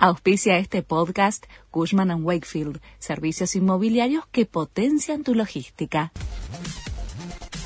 Auspicia 0.00 0.58
este 0.58 0.84
podcast 0.84 1.46
Cushman⁇ 1.72 2.10
Wakefield, 2.22 2.80
servicios 3.00 3.56
inmobiliarios 3.56 4.24
que 4.30 4.46
potencian 4.46 5.24
tu 5.24 5.34
logística. 5.34 6.12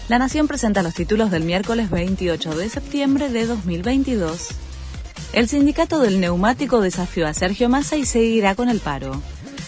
La 0.09 0.19
Nación 0.19 0.49
presenta 0.49 0.83
los 0.83 0.95
títulos 0.95 1.31
del 1.31 1.45
miércoles 1.45 1.91
28 1.91 2.57
de 2.57 2.71
septiembre 2.71 3.29
de 3.29 3.45
2022. 3.45 4.49
El 5.35 5.47
sindicato 5.47 6.01
del 6.01 6.21
neumático 6.21 6.81
desafió 6.81 7.27
a 7.27 7.35
Sergio 7.35 7.69
Massa 7.69 7.99
y 7.99 8.07
seguirá 8.07 8.55
con 8.55 8.71
el 8.71 8.81
paro. 8.81 9.21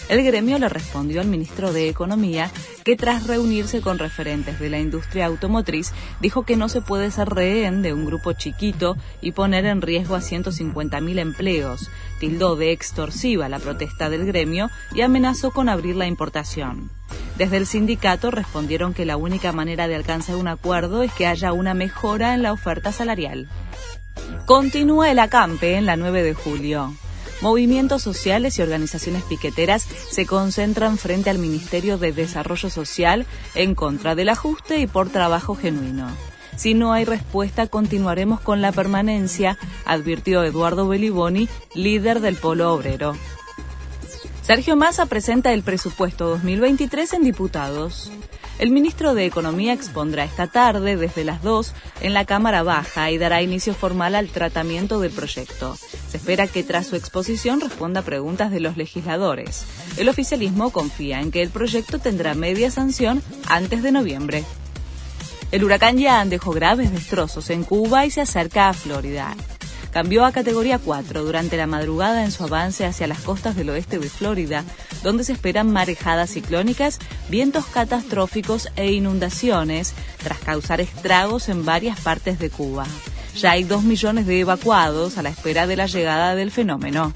El 0.07 0.23
gremio 0.23 0.59
le 0.59 0.69
respondió 0.69 1.19
al 1.19 1.27
ministro 1.27 1.73
de 1.73 1.89
Economía 1.89 2.51
que 2.83 2.95
tras 2.95 3.25
reunirse 3.25 3.81
con 3.81 3.97
referentes 3.97 4.59
de 4.59 4.69
la 4.69 4.79
industria 4.79 5.25
automotriz 5.25 5.91
dijo 6.21 6.43
que 6.43 6.55
no 6.55 6.69
se 6.69 6.81
puede 6.81 7.09
ser 7.09 7.29
rehén 7.29 7.81
de 7.81 7.91
un 7.91 8.05
grupo 8.05 8.33
chiquito 8.33 8.97
y 9.21 9.31
poner 9.31 9.65
en 9.65 9.81
riesgo 9.81 10.15
a 10.15 10.21
150.000 10.21 11.19
empleos. 11.19 11.89
Tildó 12.19 12.55
de 12.55 12.71
extorsiva 12.71 13.49
la 13.49 13.57
protesta 13.57 14.09
del 14.09 14.25
gremio 14.27 14.69
y 14.93 15.01
amenazó 15.01 15.49
con 15.49 15.69
abrir 15.69 15.95
la 15.95 16.05
importación. 16.05 16.91
Desde 17.37 17.57
el 17.57 17.65
sindicato 17.65 18.29
respondieron 18.29 18.93
que 18.93 19.05
la 19.05 19.17
única 19.17 19.51
manera 19.51 19.87
de 19.87 19.95
alcanzar 19.95 20.35
un 20.35 20.47
acuerdo 20.47 21.01
es 21.01 21.11
que 21.13 21.25
haya 21.25 21.51
una 21.51 21.73
mejora 21.73 22.35
en 22.35 22.43
la 22.43 22.53
oferta 22.53 22.91
salarial. 22.91 23.49
Continúa 24.45 25.09
el 25.09 25.17
acampe 25.17 25.75
en 25.75 25.87
la 25.87 25.97
9 25.97 26.21
de 26.21 26.33
julio. 26.35 26.93
Movimientos 27.41 28.01
sociales 28.01 28.57
y 28.57 28.61
organizaciones 28.61 29.23
piqueteras 29.23 29.83
se 29.83 30.25
concentran 30.25 30.97
frente 30.97 31.29
al 31.29 31.37
Ministerio 31.37 31.97
de 31.97 32.11
Desarrollo 32.11 32.69
Social 32.69 33.25
en 33.55 33.75
contra 33.75 34.15
del 34.15 34.29
ajuste 34.29 34.79
y 34.79 34.87
por 34.87 35.09
trabajo 35.09 35.55
genuino. 35.55 36.07
Si 36.55 36.73
no 36.73 36.93
hay 36.93 37.03
respuesta, 37.03 37.67
continuaremos 37.67 38.39
con 38.39 38.61
la 38.61 38.71
permanencia, 38.71 39.57
advirtió 39.85 40.43
Eduardo 40.43 40.87
Beliboni, 40.87 41.49
líder 41.73 42.21
del 42.21 42.35
Polo 42.35 42.73
Obrero. 42.73 43.15
Sergio 44.45 44.75
Massa 44.75 45.07
presenta 45.07 45.53
el 45.53 45.63
presupuesto 45.63 46.27
2023 46.27 47.13
en 47.13 47.23
diputados. 47.23 48.11
El 48.59 48.69
ministro 48.69 49.15
de 49.15 49.25
Economía 49.25 49.73
expondrá 49.73 50.23
esta 50.23 50.45
tarde 50.45 50.97
desde 50.97 51.23
las 51.23 51.41
2 51.41 51.73
en 52.01 52.13
la 52.13 52.25
Cámara 52.25 52.61
Baja 52.61 53.09
y 53.09 53.17
dará 53.17 53.41
inicio 53.41 53.73
formal 53.73 54.13
al 54.13 54.29
tratamiento 54.29 54.99
del 54.99 55.11
proyecto. 55.11 55.75
Se 55.75 56.17
espera 56.17 56.45
que 56.45 56.61
tras 56.61 56.85
su 56.85 56.95
exposición 56.95 57.59
responda 57.59 58.03
preguntas 58.03 58.51
de 58.51 58.59
los 58.59 58.77
legisladores. 58.77 59.65
El 59.97 60.09
oficialismo 60.09 60.69
confía 60.69 61.21
en 61.21 61.31
que 61.31 61.41
el 61.41 61.49
proyecto 61.49 61.97
tendrá 61.97 62.35
media 62.35 62.69
sanción 62.69 63.23
antes 63.47 63.81
de 63.81 63.91
noviembre. 63.91 64.43
El 65.51 65.63
huracán 65.63 65.97
Ian 65.97 66.29
dejó 66.29 66.51
graves 66.51 66.91
destrozos 66.91 67.49
en 67.49 67.63
Cuba 67.63 68.05
y 68.05 68.11
se 68.11 68.21
acerca 68.21 68.69
a 68.69 68.73
Florida 68.73 69.35
cambió 69.95 70.25
a 70.25 70.33
categoría 70.33 70.77
4 70.77 71.23
durante 71.23 71.55
la 71.55 71.67
madrugada 71.67 72.25
en 72.25 72.31
su 72.31 72.43
avance 72.43 72.85
hacia 72.85 73.07
las 73.07 73.21
costas 73.21 73.55
del 73.55 73.69
oeste 73.69 73.97
de 73.97 74.09
Florida, 74.09 74.65
donde 75.03 75.23
se 75.23 75.31
esperan 75.31 75.71
marejadas 75.71 76.31
ciclónicas, 76.31 76.99
vientos 77.29 77.65
catastróficos 77.67 78.67
e 78.75 78.91
inundaciones, 78.91 79.93
tras 80.21 80.39
causar 80.39 80.81
estragos 80.81 81.47
en 81.47 81.63
varias 81.63 81.97
partes 82.01 82.39
de 82.39 82.49
Cuba. 82.49 82.85
Ya 83.37 83.51
hay 83.51 83.63
dos 83.63 83.83
millones 83.83 84.27
de 84.27 84.41
evacuados 84.41 85.17
a 85.17 85.21
la 85.21 85.29
espera 85.29 85.65
de 85.65 85.77
la 85.77 85.85
llegada 85.85 86.35
del 86.35 86.51
fenómeno. 86.51 87.13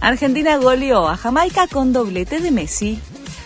Argentina 0.00 0.56
goleó 0.56 1.08
a 1.08 1.16
Jamaica 1.16 1.68
con 1.68 1.92
doblete 1.92 2.40
de 2.40 2.50
Messi. 2.50 2.98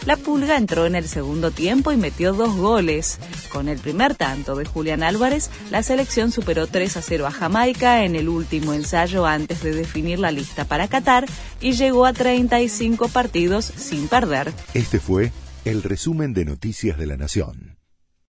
La 0.09 0.17
Pulga 0.17 0.57
entró 0.57 0.87
en 0.87 0.95
el 0.95 1.07
segundo 1.07 1.51
tiempo 1.51 1.93
y 1.93 1.99
metió 1.99 2.33
dos 2.33 2.57
goles. 2.57 3.19
Con 3.53 3.69
el 3.69 3.79
primer 3.79 4.15
tanto 4.15 4.57
de 4.57 4.65
Julián 4.65 5.03
Álvarez, 5.03 5.51
la 5.71 5.83
selección 5.83 6.33
superó 6.33 6.67
3 6.67 6.97
a 6.97 7.03
0 7.03 7.27
a 7.27 7.31
Jamaica 7.31 8.03
en 8.07 8.17
el 8.17 8.31
último 8.31 8.73
ensayo 8.73 9.27
antes 9.27 9.63
de 9.63 9.75
definir 9.75 10.19
la 10.19 10.31
lista 10.31 10.65
para 10.65 10.89
Qatar 10.89 11.27
y 11.61 11.73
llegó 11.73 12.07
a 12.07 12.15
35 12.15 13.09
partidos 13.09 13.67
sin 13.67 14.09
perder. 14.09 14.55
Este 14.73 14.99
fue 14.99 15.31
el 15.67 15.83
resumen 15.83 16.33
de 16.33 16.47
Noticias 16.47 16.97
de 16.97 17.05
la 17.05 17.19
Nación. 17.19 17.78